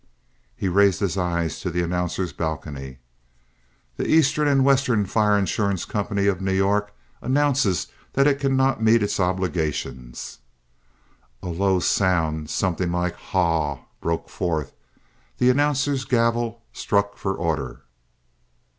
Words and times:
He 0.55 0.67
raised 0.67 0.99
his 0.99 1.15
eyes 1.15 1.59
to 1.59 1.69
the 1.69 1.83
announcer's 1.83 2.33
balcony. 2.33 2.97
"The 3.97 4.07
Eastern 4.09 4.47
and 4.47 4.65
Western 4.65 5.05
Fire 5.05 5.37
Insurance 5.37 5.85
Company 5.85 6.25
of 6.25 6.41
New 6.41 6.55
York 6.55 6.91
announces 7.21 7.85
that 8.13 8.25
it 8.25 8.39
cannot 8.39 8.81
meet 8.81 9.03
its 9.03 9.19
obligations." 9.19 10.39
A 11.43 11.49
low 11.49 11.77
sound 11.79 12.49
something 12.49 12.91
like 12.91 13.13
"Haw!" 13.13 13.81
broke 13.99 14.27
forth. 14.27 14.73
The 15.37 15.51
announcer's 15.51 16.03
gavel 16.03 16.63
struck 16.73 17.15
for 17.15 17.35
order. 17.35 17.81